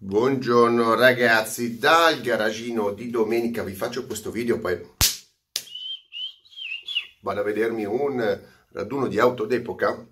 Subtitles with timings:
[0.00, 4.80] Buongiorno ragazzi, dal garagino di domenica vi faccio questo video, poi
[7.22, 10.06] vado a vedermi un raduno di auto d'epoca.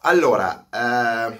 [0.00, 1.38] Allora, eh,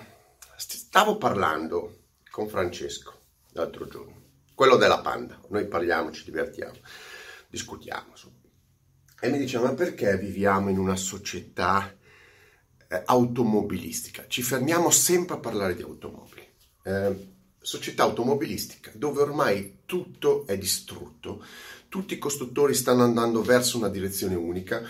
[0.58, 2.00] stavo parlando
[2.30, 3.21] con Francesco
[3.53, 4.24] l'altro giorno,
[4.54, 6.80] quello della Panda, noi parliamo, ci divertiamo,
[7.49, 8.12] discutiamo.
[9.21, 11.96] E mi diceva, ma perché viviamo in una società
[12.88, 14.26] eh, automobilistica?
[14.28, 16.41] Ci fermiamo sempre a parlare di automobili
[16.83, 21.45] eh, società automobilistica dove ormai tutto è distrutto,
[21.88, 24.82] tutti i costruttori stanno andando verso una direzione unica,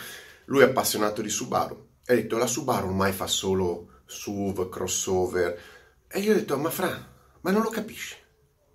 [0.47, 5.61] lui è appassionato di Subaru, ha detto la Subaru ormai fa solo SUV, crossover,
[6.09, 7.11] e io ho detto ma Fra,
[7.41, 8.17] ma non lo capisci,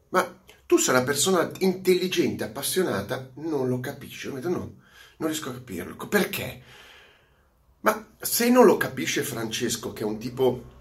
[0.09, 4.75] ma tu sei una persona intelligente, appassionata, non lo capisci, ho detto no,
[5.17, 6.61] non riesco a capirlo, perché?
[7.81, 10.75] Ma se non lo capisce Francesco, che è un tipo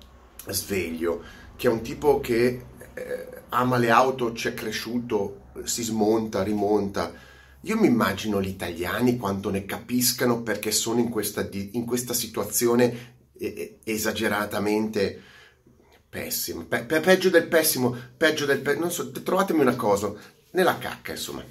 [0.49, 1.23] sveglio,
[1.57, 7.13] che è un tipo che eh, ama le auto, ci è cresciuto, si smonta, rimonta.
[7.63, 13.15] Io mi immagino gli italiani quanto ne capiscano perché sono in questa, in questa situazione
[13.85, 15.23] esageratamente
[16.09, 20.13] pessima, pe- pe- peggio del pessimo, peggio del pessimo, non so, trovatemi una cosa,
[20.53, 21.45] nella cacca insomma.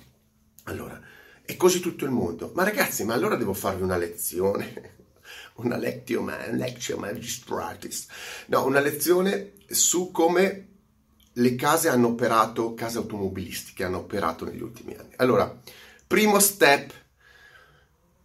[0.63, 0.99] Allora,
[1.43, 2.51] è così tutto il mondo.
[2.55, 4.93] Ma ragazzi, ma allora devo farvi una lezione
[5.55, 8.07] una lectio, lectio magistratis,
[8.47, 10.67] no, una lezione su come
[11.33, 15.13] le case hanno operato, case automobilistiche hanno operato negli ultimi anni.
[15.17, 15.53] Allora,
[16.07, 16.91] primo step,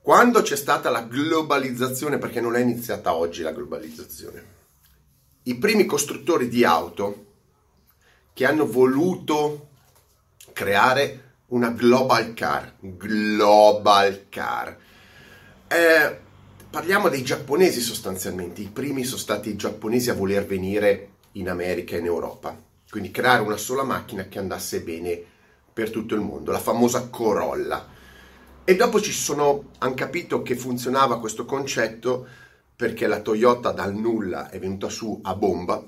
[0.00, 4.58] quando c'è stata la globalizzazione, perché non è iniziata oggi la globalizzazione,
[5.44, 7.26] i primi costruttori di auto
[8.32, 9.68] che hanno voluto
[10.52, 14.78] creare una global car, global car,
[15.66, 16.20] eh,
[16.70, 21.96] Parliamo dei giapponesi sostanzialmente, i primi sono stati i giapponesi a voler venire in America
[21.96, 22.56] e in Europa,
[22.88, 25.20] quindi creare una sola macchina che andasse bene
[25.72, 27.88] per tutto il mondo, la famosa Corolla.
[28.62, 32.24] E dopo ci sono, hanno capito che funzionava questo concetto
[32.76, 35.84] perché la Toyota dal nulla è venuta su a bomba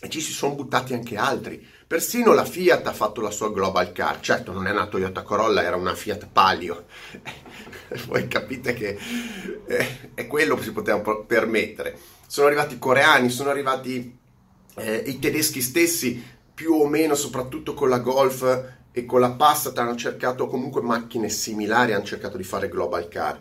[0.00, 1.62] e ci si sono buttati anche altri.
[1.86, 5.62] Persino la Fiat ha fatto la sua Global Car, certo non è una Toyota Corolla,
[5.62, 6.86] era una Fiat Palio.
[8.06, 8.98] Voi capite che
[9.66, 11.98] eh, è quello che si poteva permettere.
[12.26, 14.16] Sono arrivati i coreani, sono arrivati
[14.76, 16.22] eh, i tedeschi stessi,
[16.54, 21.28] più o meno, soprattutto con la Golf e con la Passat, hanno cercato comunque macchine
[21.28, 23.40] similari, hanno cercato di fare Global Car.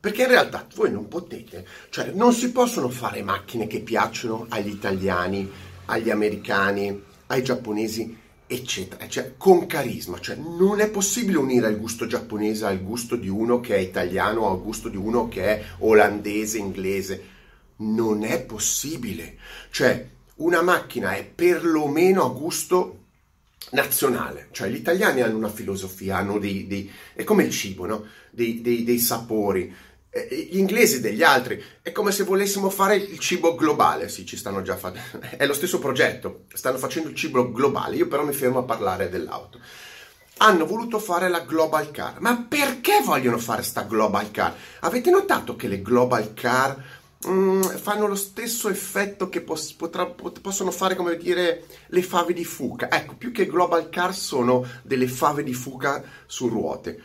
[0.00, 4.68] Perché in realtà voi non potete, cioè non si possono fare macchine che piacciono agli
[4.68, 5.50] italiani,
[5.86, 12.06] agli americani, ai giapponesi, eccetera, cioè con carisma, cioè non è possibile unire il gusto
[12.06, 15.64] giapponese al gusto di uno che è italiano o al gusto di uno che è
[15.78, 17.24] olandese, inglese,
[17.78, 19.36] non è possibile,
[19.70, 23.00] cioè una macchina è perlomeno a gusto
[23.70, 28.04] nazionale, cioè gli italiani hanno una filosofia, hanno dei, dei è come il cibo, no?
[28.30, 29.74] dei, dei, dei sapori, eh,
[30.30, 31.62] gli inglesi degli altri.
[31.82, 34.08] È come se volessimo fare il cibo globale.
[34.08, 35.26] Sì, ci stanno già facendo.
[35.36, 36.44] È lo stesso progetto.
[36.52, 37.96] Stanno facendo il cibo globale.
[37.96, 39.60] Io però mi fermo a parlare dell'auto.
[40.38, 42.20] Hanno voluto fare la global car.
[42.20, 44.54] Ma perché vogliono fare sta global car?
[44.80, 46.76] Avete notato che le global car
[47.26, 52.34] mm, fanno lo stesso effetto che pos- potrà, pot- possono fare, come dire, le fave
[52.34, 52.90] di fuca?
[52.90, 57.00] Ecco, più che global car sono delle fave di fuca su ruote.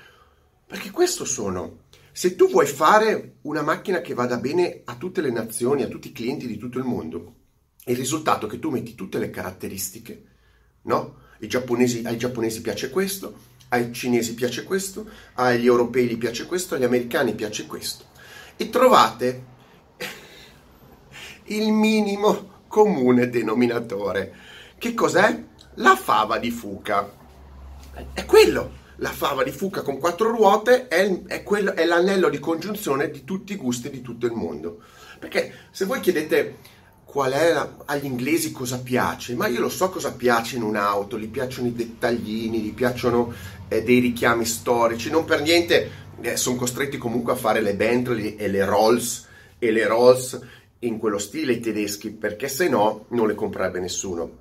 [0.67, 1.79] Perché questo sono
[2.11, 6.09] se tu vuoi fare una macchina che vada bene a tutte le nazioni, a tutti
[6.09, 7.35] i clienti di tutto il mondo,
[7.85, 10.23] il risultato è che tu metti tutte le caratteristiche,
[10.83, 11.19] no?
[11.39, 13.33] Giapponesi, ai giapponesi piace questo,
[13.69, 18.05] ai cinesi piace questo, agli europei piace questo, agli americani piace questo.
[18.57, 19.45] E trovate
[21.45, 24.35] il minimo comune denominatore.
[24.77, 25.43] Che cos'è?
[25.75, 27.11] La fava di Fuca.
[28.13, 32.39] È quello la fava di Fuca con quattro ruote è, è, quello, è, l'anello di
[32.39, 34.79] congiunzione di tutti i gusti di tutto il mondo.
[35.19, 36.57] Perché se voi chiedete
[37.03, 41.17] qual è la, agli inglesi cosa piace, ma io lo so cosa piace in un'auto,
[41.17, 43.33] gli piacciono i dettaglini, gli piacciono
[43.67, 45.89] eh, dei richiami storici, non per niente
[46.21, 49.27] eh, sono costretti comunque a fare le Bentley e le Rolls
[49.57, 50.39] e le Rolls
[50.79, 54.40] in quello stile i tedeschi, perché se no non le comprerebbe nessuno.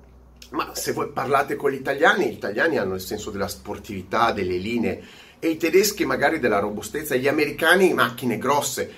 [0.51, 4.57] Ma se voi parlate con gli italiani, gli italiani hanno il senso della sportività, delle
[4.57, 5.03] linee,
[5.39, 8.93] e i tedeschi magari della robustezza, gli americani macchine grosse.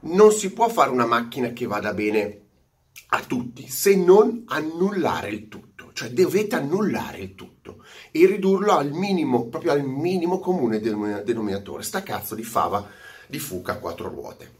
[0.00, 2.42] Non si può fare una macchina che vada bene
[3.10, 8.90] a tutti se non annullare il tutto, cioè dovete annullare il tutto e ridurlo al
[8.92, 12.86] minimo, proprio al minimo comune denominatore, sta cazzo di fava
[13.26, 14.56] di fuca a quattro ruote.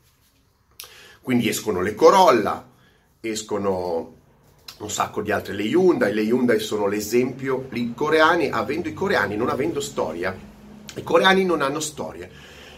[1.21, 2.69] Quindi escono le Corolla,
[3.21, 4.17] escono
[4.79, 9.37] un sacco di altre, le Hyundai, le Hyundai sono l'esempio, i coreani, avendo i coreani,
[9.37, 10.37] non avendo storia,
[10.95, 12.29] i coreani non hanno storia.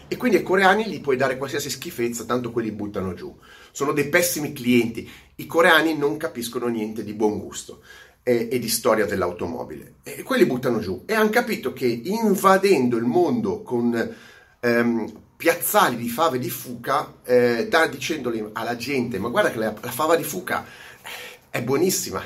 [0.07, 3.33] E quindi ai coreani gli puoi dare qualsiasi schifezza, tanto quelli buttano giù.
[3.71, 5.09] Sono dei pessimi clienti.
[5.35, 7.81] I coreani non capiscono niente di buon gusto
[8.21, 9.93] e, e di storia dell'automobile.
[10.03, 11.03] E quelli buttano giù.
[11.05, 14.15] E hanno capito che invadendo il mondo con
[14.59, 19.73] ehm, piazzali di fave di fuca, eh, da, dicendoli alla gente, ma guarda che la,
[19.79, 20.65] la fava di fuca
[21.51, 22.23] è buonissima,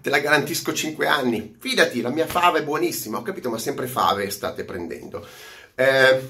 [0.00, 3.86] te la garantisco 5 anni, fidati, la mia fava è buonissima, ho capito, ma sempre
[3.86, 5.26] fave state prendendo.
[5.74, 6.28] Eh,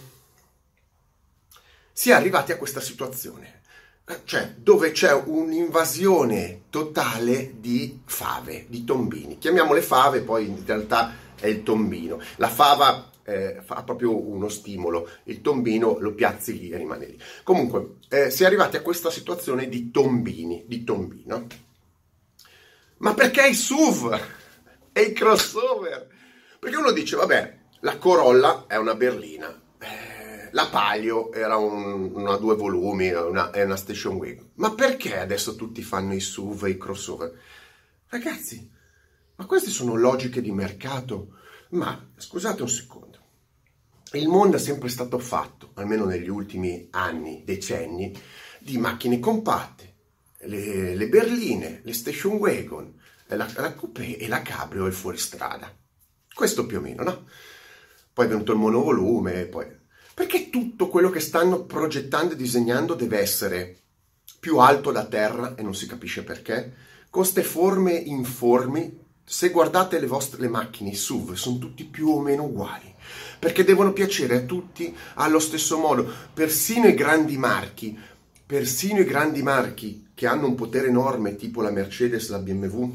[1.93, 3.59] si è arrivati a questa situazione
[4.25, 9.39] cioè dove c'è un'invasione totale di fave, di tombini.
[9.39, 12.19] Chiamiamole fave, poi in realtà è il tombino.
[12.37, 17.21] La fava eh, fa proprio uno stimolo, il tombino lo piazzi lì e rimane lì.
[17.43, 21.47] Comunque, eh, si è arrivati a questa situazione di tombini, di tombino.
[22.99, 24.21] Ma perché i SUV
[24.93, 26.09] e i crossover?
[26.59, 29.63] Perché uno dice, vabbè, la Corolla è una berlina,
[30.51, 34.51] la Palio era un, una due volumi, una, è una station wagon.
[34.55, 37.33] Ma perché adesso tutti fanno i SUV e i crossover?
[38.09, 38.69] Ragazzi,
[39.37, 41.37] ma queste sono logiche di mercato?
[41.71, 43.19] Ma scusate un secondo.
[44.13, 48.19] Il mondo è sempre stato fatto, almeno negli ultimi anni, decenni,
[48.59, 49.88] di macchine compatte.
[50.41, 52.95] Le, le berline, le station wagon,
[53.27, 55.75] la, la coupé e la cabrio e il fuoristrada.
[56.33, 57.27] Questo più o meno, no?
[58.13, 59.67] Poi è venuto il monovolume, poi
[60.19, 63.79] perché tutto quello che stanno progettando e disegnando deve essere
[64.41, 66.75] più alto da terra e non si capisce perché,
[67.09, 69.07] con queste forme informi.
[69.23, 72.93] Se guardate le vostre le macchine, i SUV, sono tutti più o meno uguali,
[73.39, 76.11] perché devono piacere a tutti allo stesso modo.
[76.35, 77.97] Persino i grandi marchi,
[78.45, 82.91] persino i grandi marchi che hanno un potere enorme, tipo la Mercedes, la BMW,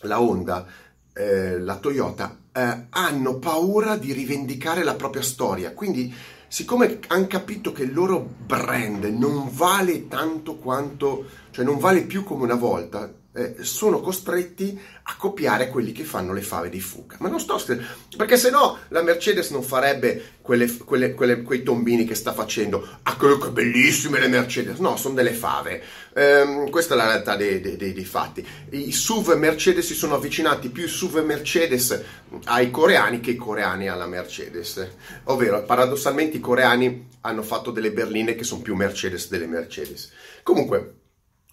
[0.00, 0.66] la Honda,
[1.14, 5.72] eh, la Toyota, eh, hanno paura di rivendicare la propria storia.
[5.72, 6.12] Quindi
[6.48, 12.24] siccome hanno capito che il loro brand non vale tanto quanto, cioè non vale più
[12.24, 13.08] come una volta,
[13.38, 17.16] eh, sono costretti a copiare quelli che fanno le fave di fuga.
[17.20, 21.62] Ma non sto scherzando, perché se no la Mercedes non farebbe quelle, quelle, quelle, quei
[21.62, 22.86] tombini che sta facendo.
[23.02, 24.78] Ah, che bellissime le Mercedes!
[24.78, 25.82] No, sono delle fave.
[26.14, 28.44] Ehm, questa è la realtà dei, dei, dei, dei, fatti.
[28.70, 32.02] I SUV Mercedes si sono avvicinati più i SUV Mercedes
[32.44, 34.84] ai coreani che i coreani alla Mercedes.
[35.24, 40.10] Ovvero, paradossalmente i coreani hanno fatto delle berline che sono più Mercedes delle Mercedes.
[40.42, 40.97] Comunque,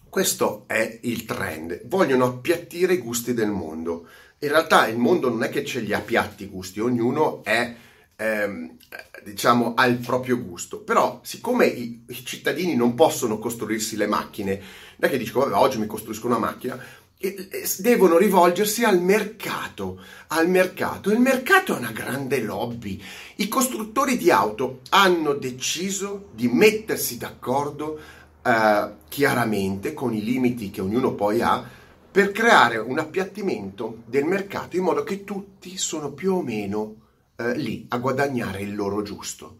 [0.08, 1.86] questo è il trend.
[1.86, 4.06] Vogliono appiattire i gusti del mondo.
[4.38, 7.74] In realtà il mondo non è che ce li ha piatti i gusti, ognuno è,
[8.16, 8.76] ehm,
[9.24, 10.80] diciamo, ha il proprio gusto.
[10.80, 14.54] Però, siccome i, i, cittadini non possono costruirsi le macchine,
[14.96, 16.78] non è che dicono, vabbè, oggi mi costruisco una macchina,
[17.78, 21.10] devono rivolgersi al mercato, al mercato.
[21.10, 23.02] Il mercato è una grande lobby.
[23.36, 27.98] I costruttori di auto hanno deciso di mettersi d'accordo
[28.46, 31.68] eh, chiaramente con i limiti che ognuno poi ha
[32.08, 36.94] per creare un appiattimento del mercato in modo che tutti sono più o meno
[37.36, 39.58] eh, lì a guadagnare il loro giusto.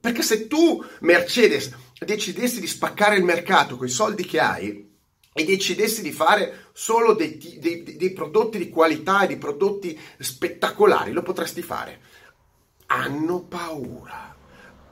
[0.00, 1.72] Perché se tu, Mercedes,
[2.04, 4.90] decidessi di spaccare il mercato con i soldi che hai
[5.32, 11.12] e decidessi di fare solo dei, dei, dei prodotti di qualità e di prodotti spettacolari,
[11.12, 12.00] lo potresti fare.
[12.86, 14.34] Hanno paura,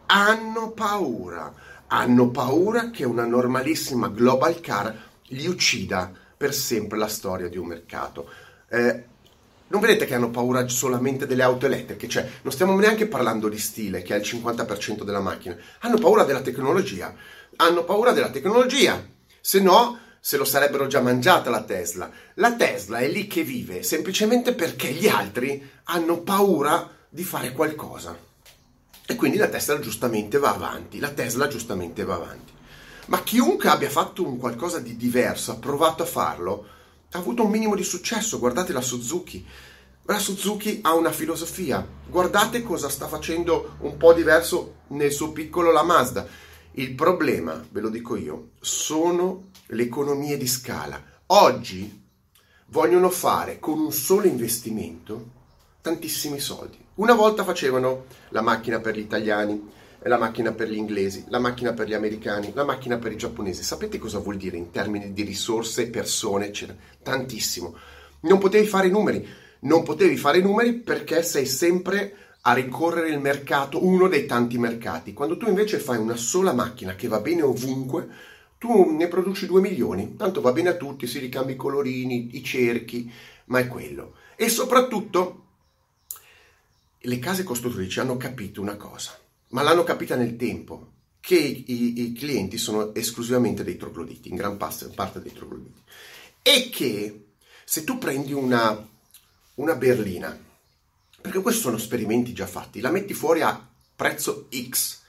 [0.07, 1.53] hanno paura
[1.93, 4.95] hanno paura che una normalissima global car
[5.29, 8.31] li uccida per sempre la storia di un mercato.
[8.69, 9.05] Eh,
[9.69, 13.59] non vedete che hanno paura solamente delle auto elettriche, cioè non stiamo neanche parlando di
[13.59, 17.15] stile, che è il 50% della macchina, hanno paura della tecnologia,
[17.57, 19.05] hanno paura della tecnologia,
[19.41, 22.11] se no se lo sarebbero già mangiata la Tesla.
[22.35, 28.29] La Tesla è lì che vive semplicemente perché gli altri hanno paura di fare qualcosa.
[29.11, 32.53] E quindi la Tesla giustamente va avanti, la Tesla giustamente va avanti.
[33.07, 36.65] Ma chiunque abbia fatto un qualcosa di diverso, ha provato a farlo,
[37.11, 38.39] ha avuto un minimo di successo.
[38.39, 39.45] Guardate la Suzuki.
[40.05, 41.85] La Suzuki ha una filosofia.
[42.07, 46.25] Guardate cosa sta facendo un po' diverso nel suo piccolo la Mazda.
[46.75, 51.03] Il problema, ve lo dico io, sono le economie di scala.
[51.27, 52.07] Oggi
[52.67, 55.39] vogliono fare con un solo investimento
[55.81, 56.79] tantissimi soldi.
[56.97, 59.69] Una volta facevano la macchina per gli italiani,
[60.03, 63.63] la macchina per gli inglesi, la macchina per gli americani, la macchina per i giapponesi.
[63.63, 66.79] Sapete cosa vuol dire in termini di risorse, persone, eccetera?
[67.03, 67.75] Tantissimo.
[68.21, 69.27] Non potevi fare i numeri,
[69.61, 74.57] non potevi fare i numeri perché sei sempre a rincorrere il mercato, uno dei tanti
[74.59, 75.13] mercati.
[75.13, 78.09] Quando tu invece fai una sola macchina che va bene ovunque,
[78.59, 82.45] tu ne produci 2 milioni, tanto va bene a tutti, si ricambi i colorini, i
[82.45, 83.11] cerchi,
[83.47, 84.15] ma è quello.
[84.37, 85.40] E soprattutto
[87.03, 92.13] le case costruttrici hanno capito una cosa, ma l'hanno capita nel tempo, che i, i
[92.13, 95.83] clienti sono esclusivamente dei trogloditi, in gran parte dei trogloditi,
[96.43, 97.27] e che
[97.65, 98.87] se tu prendi una,
[99.55, 100.37] una berlina,
[101.21, 105.01] perché questi sono esperimenti già fatti, la metti fuori a prezzo X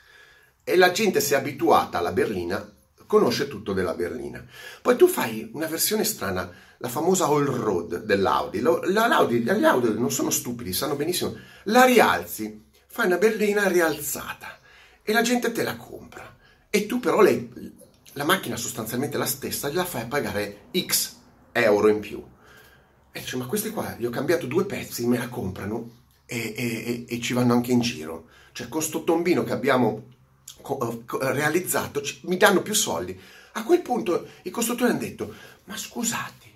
[0.64, 2.72] e la gente si è abituata alla berlina,
[3.12, 4.42] conosce tutto della berlina.
[4.82, 8.62] Poi tu fai una versione strana, la famosa all road dell'Audi.
[8.62, 11.36] L'Audi, gli Audi non sono stupidi, sanno benissimo.
[11.64, 14.60] La rialzi, fai una berlina rialzata
[15.04, 16.38] e la gente te la compra.
[16.70, 17.52] E tu però lei,
[18.14, 21.18] la macchina sostanzialmente la stessa, gliela fai pagare X
[21.52, 22.24] euro in più.
[23.12, 27.06] E dice, ma questi qua, gli ho cambiato due pezzi, me la comprano e, e,
[27.10, 28.30] e ci vanno anche in giro.
[28.54, 30.11] Cioè, con sto tombino che abbiamo
[31.20, 33.20] realizzato, mi danno più soldi.
[33.54, 35.34] A quel punto i costruttori hanno detto,
[35.66, 36.50] ma scusate,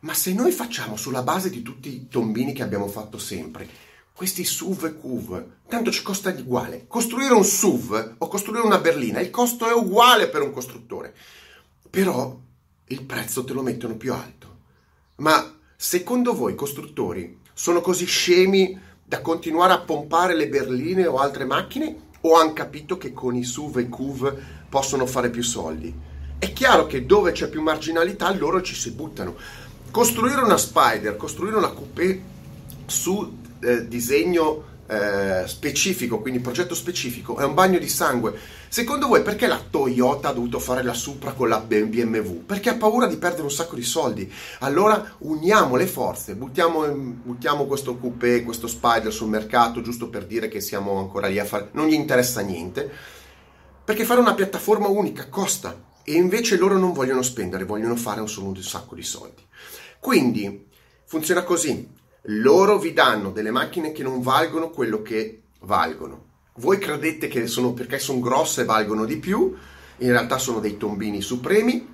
[0.00, 3.68] ma se noi facciamo sulla base di tutti i tombini che abbiamo fatto sempre,
[4.12, 6.84] questi SUV e CUV, tanto ci costa uguale.
[6.86, 11.14] Costruire un SUV o costruire una berlina, il costo è uguale per un costruttore.
[11.88, 12.38] Però
[12.86, 14.58] il prezzo te lo mettono più alto.
[15.16, 21.44] Ma secondo voi costruttori sono così scemi da continuare a pompare le berline o altre
[21.44, 22.10] macchine?
[22.22, 24.36] O hanno capito che con i SUV e CUV
[24.68, 25.94] possono fare più soldi.
[26.38, 29.36] È chiaro che dove c'è più marginalità loro ci si buttano.
[29.90, 32.22] Costruire una Spider, costruire una coupé
[32.86, 38.38] su eh, disegno eh, specifico, quindi progetto specifico, è un bagno di sangue.
[38.68, 42.44] Secondo voi perché la Toyota ha dovuto fare la Supra con la BMW?
[42.44, 44.30] Perché ha paura di perdere un sacco di soldi.
[44.60, 50.48] Allora uniamo le forze, buttiamo, buttiamo questo coupé, questo Spider sul mercato, giusto per dire
[50.48, 51.68] che siamo ancora lì a fare...
[51.72, 52.90] Non gli interessa niente.
[53.84, 58.28] Perché fare una piattaforma unica costa e invece loro non vogliono spendere, vogliono fare un,
[58.28, 59.42] solo un sacco di soldi.
[60.00, 60.66] Quindi
[61.04, 66.30] funziona così loro vi danno delle macchine che non valgono quello che valgono.
[66.56, 69.54] Voi credete che sono perché sono grosse valgono di più,
[69.98, 71.86] in realtà sono dei tombini supremi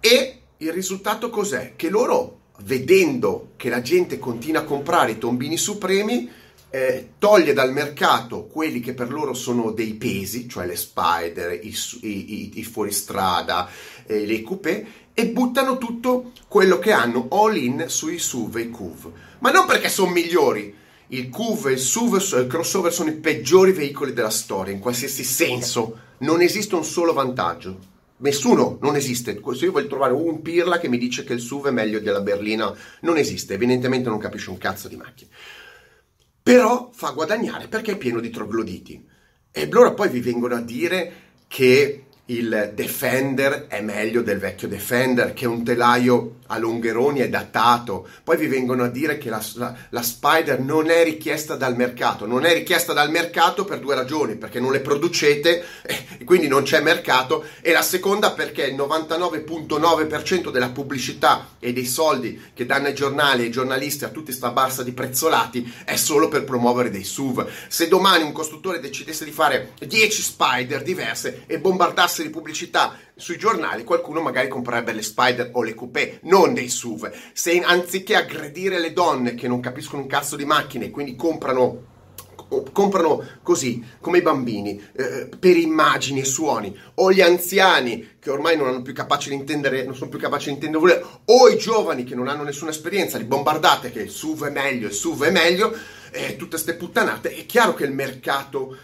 [0.00, 1.74] e il risultato cos'è?
[1.76, 6.30] Che loro, vedendo che la gente continua a comprare i tombini supremi,
[6.70, 11.74] eh, toglie dal mercato quelli che per loro sono dei pesi, cioè le spider, i,
[12.02, 13.68] i, i fuoristrada,
[14.06, 18.70] eh, le coupé, e buttano tutto quello che hanno all in sui SUV e i
[18.70, 19.12] CUV.
[19.40, 20.74] Ma non perché sono migliori.
[21.08, 26.08] Il CUV il SUV il crossover sono i peggiori veicoli della storia, in qualsiasi senso.
[26.18, 27.78] Non esiste un solo vantaggio.
[28.18, 29.40] Nessuno, non esiste.
[29.54, 32.20] Se io voglio trovare un pirla che mi dice che il SUV è meglio della
[32.20, 33.54] berlina, non esiste.
[33.54, 35.30] Evidentemente non capisce un cazzo di macchine.
[36.42, 39.06] Però fa guadagnare perché è pieno di trogloditi.
[39.50, 41.12] E allora poi vi vengono a dire
[41.48, 48.08] che il Defender è meglio del vecchio Defender, che un telaio a lungheroni è datato.
[48.22, 52.26] Poi vi vengono a dire che la, la, la, Spider non è richiesta dal mercato.
[52.26, 55.64] Non è richiesta dal mercato per due ragioni, perché non le producete
[56.18, 57.44] e quindi non c'è mercato.
[57.60, 63.42] E la seconda perché il 99.9% della pubblicità e dei soldi che danno ai giornali
[63.42, 67.46] ai giornalisti a tutti sta barsa di prezzolati è solo per promuovere dei SUV.
[67.68, 73.38] Se domani un costruttore decidesse di fare 10 Spider diverse e bombardasse di pubblicità sui
[73.38, 77.10] giornali, qualcuno magari comprerebbe le Spider o le Coupé, non dei SUV.
[77.32, 81.88] Se anziché aggredire le donne che non capiscono un cazzo di macchine e quindi comprano
[82.72, 88.56] comprano così come i bambini eh, per immagini e suoni o gli anziani che ormai
[88.56, 92.02] non hanno più capace di intendere non sono più capaci di intendere o i giovani
[92.02, 95.30] che non hanno nessuna esperienza li bombardate che il SUV è meglio il SUV è
[95.30, 95.72] meglio
[96.10, 98.76] eh, tutte queste puttanate è chiaro che il mercato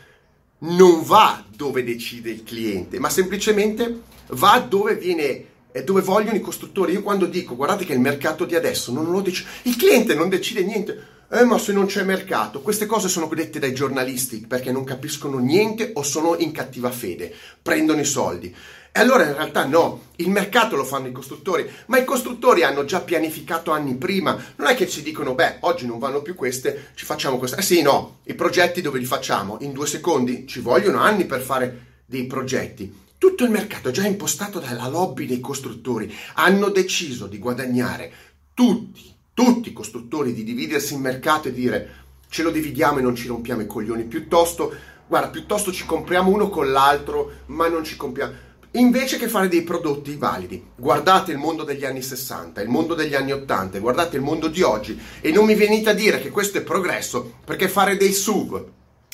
[0.58, 5.44] non va dove decide il cliente, ma semplicemente va dove viene
[5.84, 6.92] dove vogliono i costruttori.
[6.92, 10.28] Io quando dico guardate che il mercato di adesso non lo decide, il cliente non
[10.28, 11.14] decide niente.
[11.28, 15.38] Eh, ma se non c'è mercato, queste cose sono dette dai giornalisti perché non capiscono
[15.38, 18.54] niente o sono in cattiva fede, prendono i soldi.
[18.92, 22.84] E allora in realtà no, il mercato lo fanno i costruttori, ma i costruttori hanno
[22.84, 24.40] già pianificato anni prima.
[24.54, 27.58] Non è che ci dicono, beh, oggi non vanno più queste, ci facciamo queste.
[27.58, 29.58] Eh sì, no, i progetti dove li facciamo?
[29.62, 30.46] In due secondi?
[30.46, 33.04] Ci vogliono anni per fare dei progetti.
[33.18, 36.14] Tutto il mercato è già impostato dalla lobby dei costruttori.
[36.34, 38.12] Hanno deciso di guadagnare
[38.54, 43.14] tutti, tutti i costruttori, di dividersi in mercato e dire ce lo dividiamo e non
[43.14, 44.04] ci rompiamo i coglioni.
[44.04, 44.74] Piuttosto,
[45.06, 48.32] guarda, piuttosto ci compriamo uno con l'altro, ma non ci compriamo
[48.72, 50.64] invece che fare dei prodotti validi.
[50.74, 54.62] Guardate il mondo degli anni 60, il mondo degli anni 80, guardate il mondo di
[54.62, 58.64] oggi e non mi venite a dire che questo è progresso perché fare dei SUV,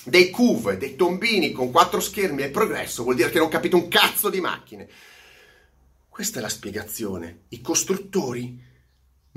[0.04, 3.88] dei CUV, dei tombini con quattro schermi è progresso vuol dire che non capite un
[3.88, 4.88] cazzo di macchine.
[6.08, 7.42] Questa è la spiegazione.
[7.48, 8.70] I costruttori,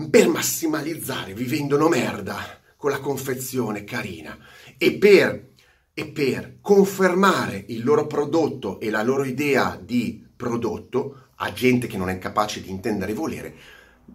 [0.09, 4.37] per massimalizzare, vi vendono merda con la confezione carina
[4.77, 5.51] e per,
[5.93, 11.97] e per confermare il loro prodotto e la loro idea di prodotto a gente che
[11.97, 13.55] non è capace di intendere e volere,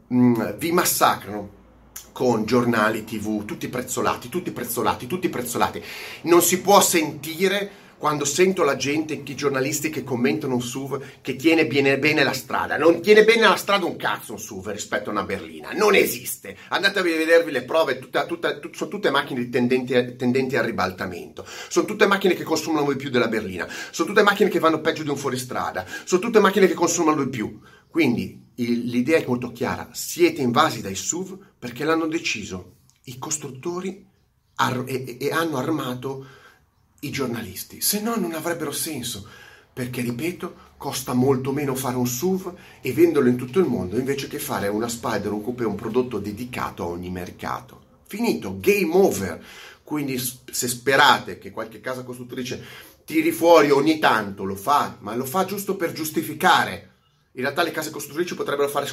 [0.08, 1.58] mh, mm, vi massacrano
[2.12, 5.82] con giornali tv, tutti prezzolati, tutti prezzolati, tutti prezzolati.
[6.22, 11.36] Non si può sentire quando sento la gente, i giornalisti che commentano un SUV che
[11.36, 12.78] tiene bene, bene, la strada.
[12.78, 15.72] Non tiene bene la strada un cazzo un SUV rispetto a una berlina.
[15.72, 16.56] Non esiste.
[16.70, 21.44] Andate a vedervi le prove, tutta, tutta, tut, sono tutte macchine tendenti, tendenti al ribaltamento.
[21.68, 23.68] Sono tutte macchine che consumano di più della berlina.
[23.90, 25.84] Sono tutte macchine che vanno peggio di un fuoristrada.
[26.04, 27.60] Sono tutte macchine che consumano di più.
[27.90, 29.90] Quindi il, l'idea è molto chiara.
[29.92, 34.06] Siete invasi dai SUV perché l'hanno deciso i costruttori
[34.54, 36.38] ar- e, e hanno armato
[37.00, 39.26] i giornalisti, se no non avrebbero senso,
[39.72, 44.28] perché ripeto, costa molto meno fare un SUV e venderlo in tutto il mondo invece
[44.28, 47.88] che fare una Spider, un coupé, un prodotto dedicato a ogni mercato.
[48.06, 49.44] Finito, game over.
[49.82, 52.62] Quindi se sperate che qualche casa costruttrice
[53.04, 56.88] tiri fuori ogni tanto, lo fa, ma lo fa giusto per giustificare.
[57.32, 58.88] In realtà le case costruttrici potrebbero fare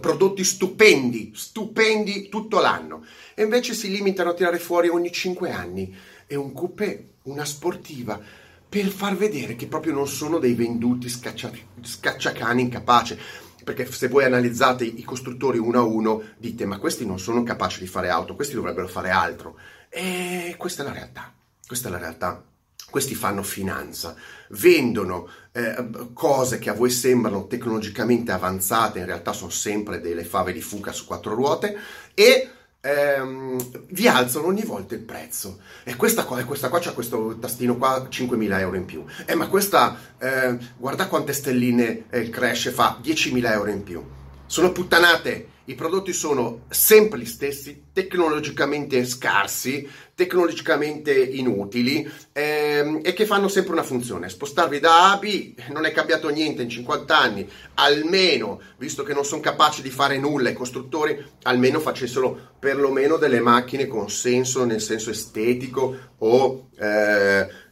[0.00, 3.04] prodotti stupendi, stupendi tutto l'anno.
[3.34, 5.94] E invece si limitano a tirare fuori ogni 5 anni.
[6.26, 8.20] E un coupé una sportiva,
[8.68, 13.18] per far vedere che proprio non sono dei venduti scaccia, scacciacani incapaci.
[13.64, 17.80] Perché se voi analizzate i costruttori uno a uno, dite ma questi non sono capaci
[17.80, 19.58] di fare auto, questi dovrebbero fare altro.
[19.90, 21.34] E questa è la realtà.
[21.66, 22.42] Questa è la realtà.
[22.90, 24.16] Questi fanno finanza,
[24.50, 30.54] vendono eh, cose che a voi sembrano tecnologicamente avanzate, in realtà sono sempre delle fave
[30.54, 31.76] di fuca su quattro ruote
[32.14, 35.60] e ehm, vi alzano ogni volta il prezzo.
[35.84, 39.04] E questa qua, questa qua c'ha questo tastino qua, 5.000 euro in più.
[39.26, 44.02] Eh, ma questa, eh, guarda quante stelline eh, crash fa, 10.000 euro in più.
[44.46, 53.26] Sono puttanate i prodotti sono sempre gli stessi, tecnologicamente scarsi, tecnologicamente inutili ehm, e che
[53.26, 54.30] fanno sempre una funzione.
[54.30, 59.12] Spostarvi da A a B non è cambiato niente in 50 anni, almeno, visto che
[59.12, 64.64] non sono capaci di fare nulla i costruttori, almeno facessero perlomeno delle macchine con senso,
[64.64, 66.70] nel senso estetico o...
[66.78, 67.66] Eh,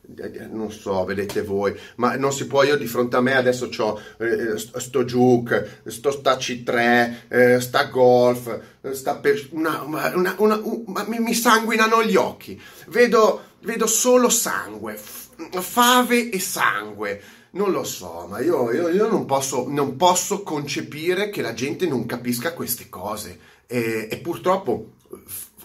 [0.51, 4.01] non so, vedete voi, ma non si può, io di fronte a me adesso ho
[4.19, 8.61] eh, sto Juke, sto sta C3, eh, sta Golf,
[8.93, 14.97] sta per, una, una, una, una mi, mi, sanguinano gli occhi, vedo, vedo solo sangue,
[14.97, 21.31] fave e sangue, non lo so, ma io, io, io non, posso, non, posso, concepire
[21.31, 23.39] che la gente non capisca queste cose.
[23.67, 24.93] E, e purtroppo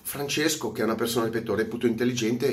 [0.01, 2.47] Francesco, che è una persona, ripeto, reputo intelligente,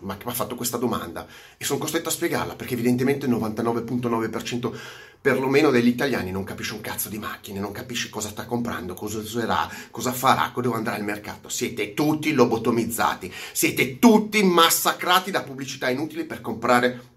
[0.00, 3.32] ma che mi ha fatto questa domanda e sono costretto a spiegarla perché evidentemente il
[3.32, 4.72] 99.9%
[5.20, 9.18] perlomeno degli italiani non capisce un cazzo di macchine, non capisce cosa sta comprando, cosa
[9.18, 11.48] userà, cosa farà, dove andrà al mercato.
[11.48, 17.14] Siete tutti lobotomizzati, siete tutti massacrati da pubblicità inutili per comprare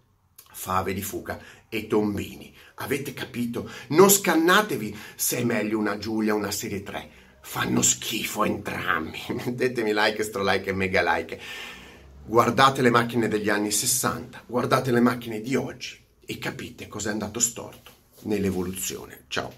[0.52, 1.40] fave di fuca
[1.70, 2.54] e tombini.
[2.82, 3.70] Avete capito?
[3.90, 7.10] Non scannatevi se è meglio una Giulia o una serie 3.
[7.42, 9.20] Fanno schifo entrambi.
[9.30, 11.40] Mettetemi like, stro like e mega like.
[12.30, 17.12] Guardate le macchine degli anni 60, guardate le macchine di oggi e capite cosa è
[17.12, 17.92] andato storto
[18.26, 19.24] nell'evoluzione.
[19.30, 19.52] Ciao!